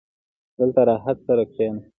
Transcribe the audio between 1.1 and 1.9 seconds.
سره کښېنه.